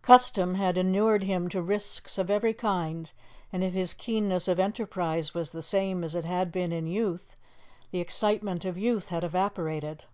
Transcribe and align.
Custom 0.00 0.54
had 0.54 0.78
inured 0.78 1.24
him 1.24 1.48
to 1.48 1.60
risks 1.60 2.18
of 2.18 2.30
every 2.30 2.54
kind, 2.54 3.10
and 3.52 3.64
if 3.64 3.72
his 3.72 3.94
keenness 3.94 4.46
of 4.46 4.60
enterprise 4.60 5.34
was 5.34 5.50
the 5.50 5.60
same 5.60 6.04
as 6.04 6.14
it 6.14 6.24
had 6.24 6.52
been 6.52 6.70
in 6.70 6.86
youth, 6.86 7.34
the 7.90 7.98
excitement 7.98 8.64
of 8.64 8.78
youth 8.78 9.08
had 9.08 9.24
evaporated. 9.24 10.04